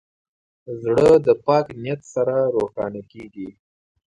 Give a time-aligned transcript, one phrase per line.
[0.83, 3.49] زړه د پاک نیت سره روښانه کېږي.